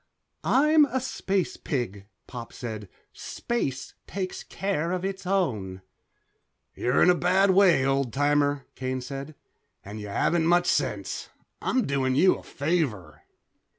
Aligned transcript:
"I'm 0.43 0.85
a 0.85 0.99
space 0.99 1.57
pig," 1.57 2.07
Pop 2.25 2.53
said. 2.53 2.89
"Space 3.13 3.93
takes 4.07 4.41
care 4.41 4.91
of 4.93 5.05
its 5.05 5.27
own." 5.27 5.83
"You're 6.73 7.03
in 7.03 7.11
a 7.11 7.13
bad 7.13 7.51
way, 7.51 7.85
old 7.85 8.11
timer," 8.11 8.65
Kane 8.73 9.01
said, 9.01 9.35
"and 9.85 9.99
you 10.01 10.07
haven't 10.07 10.47
much 10.47 10.65
sense. 10.65 11.29
I'm 11.61 11.85
doing 11.85 12.15
you 12.15 12.33
a 12.33 12.41
favor." 12.41 13.21